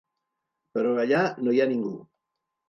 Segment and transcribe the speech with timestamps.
[0.77, 1.93] Però allà no hi ha ningú.